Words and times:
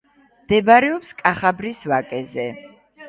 მდებარეობს 0.45 1.13
კახაბრის 1.21 1.83
ვაკეზე. 1.93 2.49